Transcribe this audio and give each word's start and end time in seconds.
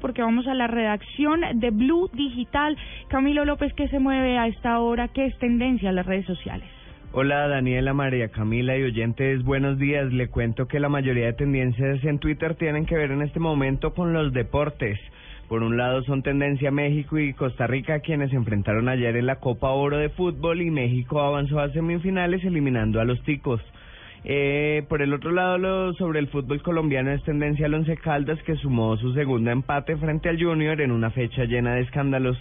Porque 0.00 0.22
vamos 0.22 0.46
a 0.46 0.54
la 0.54 0.66
redacción 0.66 1.42
de 1.54 1.70
Blue 1.70 2.10
Digital. 2.12 2.76
Camilo 3.08 3.44
López, 3.44 3.72
¿qué 3.74 3.88
se 3.88 3.98
mueve 3.98 4.38
a 4.38 4.46
esta 4.46 4.80
hora? 4.80 5.08
¿Qué 5.08 5.26
es 5.26 5.38
tendencia 5.38 5.90
en 5.90 5.96
las 5.96 6.06
redes 6.06 6.26
sociales? 6.26 6.68
Hola 7.12 7.48
Daniela, 7.48 7.92
María 7.92 8.28
Camila 8.28 8.76
y 8.76 8.84
oyentes, 8.84 9.42
buenos 9.42 9.78
días. 9.78 10.12
Le 10.12 10.28
cuento 10.28 10.68
que 10.68 10.78
la 10.78 10.88
mayoría 10.88 11.26
de 11.26 11.32
tendencias 11.32 12.04
en 12.04 12.20
Twitter 12.20 12.54
tienen 12.54 12.86
que 12.86 12.94
ver 12.94 13.10
en 13.10 13.22
este 13.22 13.40
momento 13.40 13.94
con 13.94 14.12
los 14.12 14.32
deportes. 14.32 14.98
Por 15.48 15.64
un 15.64 15.76
lado 15.76 16.04
son 16.04 16.22
tendencia 16.22 16.70
México 16.70 17.18
y 17.18 17.34
Costa 17.34 17.66
Rica 17.66 17.98
quienes 17.98 18.30
se 18.30 18.36
enfrentaron 18.36 18.88
ayer 18.88 19.16
en 19.16 19.26
la 19.26 19.40
Copa 19.40 19.70
Oro 19.70 19.96
de 19.96 20.08
Fútbol 20.10 20.62
y 20.62 20.70
México 20.70 21.20
avanzó 21.20 21.58
a 21.58 21.72
semifinales 21.72 22.44
eliminando 22.44 23.00
a 23.00 23.04
los 23.04 23.20
ticos. 23.24 23.60
Eh, 24.24 24.84
por 24.88 25.00
el 25.00 25.14
otro 25.14 25.30
lado, 25.30 25.58
lo, 25.58 25.94
sobre 25.94 26.18
el 26.18 26.28
fútbol 26.28 26.62
colombiano 26.62 27.10
es 27.10 27.22
tendencia 27.24 27.66
al 27.66 27.74
Once 27.74 27.96
Caldas 27.96 28.42
que 28.42 28.56
sumó 28.56 28.96
su 28.96 29.14
segundo 29.14 29.50
empate 29.50 29.96
frente 29.96 30.28
al 30.28 30.42
Junior 30.42 30.80
en 30.80 30.90
una 30.90 31.10
fecha 31.10 31.44
llena 31.44 31.74
de 31.74 31.82
escándalos. 31.82 32.36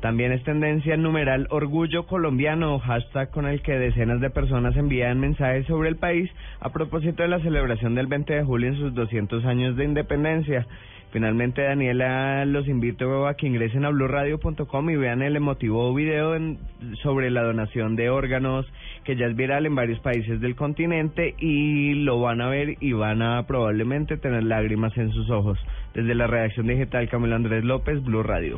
También 0.00 0.32
es 0.32 0.44
tendencia 0.44 0.94
el 0.94 1.02
numeral 1.02 1.46
Orgullo 1.50 2.06
Colombiano, 2.06 2.78
hashtag 2.78 3.30
con 3.30 3.46
el 3.46 3.62
que 3.62 3.78
decenas 3.78 4.20
de 4.20 4.30
personas 4.30 4.76
envían 4.76 5.18
mensajes 5.18 5.66
sobre 5.66 5.88
el 5.88 5.96
país 5.96 6.30
a 6.60 6.70
propósito 6.70 7.22
de 7.22 7.28
la 7.28 7.40
celebración 7.40 7.94
del 7.94 8.06
20 8.06 8.34
de 8.34 8.44
julio 8.44 8.68
en 8.68 8.76
sus 8.76 8.94
200 8.94 9.44
años 9.46 9.76
de 9.76 9.84
independencia. 9.84 10.66
Finalmente, 11.12 11.62
Daniela, 11.62 12.44
los 12.44 12.68
invito 12.68 13.26
a 13.26 13.34
que 13.34 13.46
ingresen 13.46 13.86
a 13.86 13.90
blurradio.com 13.90 14.90
y 14.90 14.96
vean 14.96 15.22
el 15.22 15.36
emotivo 15.36 15.94
video 15.94 16.34
en, 16.34 16.58
sobre 17.02 17.30
la 17.30 17.42
donación 17.42 17.96
de 17.96 18.10
órganos 18.10 18.66
que 19.04 19.16
ya 19.16 19.26
es 19.26 19.34
viral 19.34 19.66
en 19.66 19.74
varios 19.74 20.00
países 20.00 20.40
del 20.40 20.56
continente 20.56 21.34
y 21.38 21.94
lo 21.94 22.20
van 22.20 22.40
a 22.40 22.48
ver 22.48 22.76
y 22.80 22.92
van 22.92 23.22
a 23.22 23.46
probablemente 23.46 24.18
tener 24.18 24.42
lágrimas 24.42 24.94
en 24.98 25.10
sus 25.12 25.30
ojos. 25.30 25.58
Desde 25.94 26.14
la 26.14 26.26
redacción 26.26 26.66
digital 26.66 27.08
Camilo 27.08 27.36
Andrés 27.36 27.64
López, 27.64 28.02
Blue 28.04 28.22
Radio. 28.22 28.54